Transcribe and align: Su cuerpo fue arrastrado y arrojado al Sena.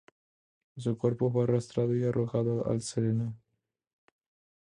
Su 0.77 0.97
cuerpo 0.97 1.31
fue 1.31 1.43
arrastrado 1.43 1.95
y 1.95 2.03
arrojado 2.03 2.65
al 2.65 2.81
Sena. 2.81 3.35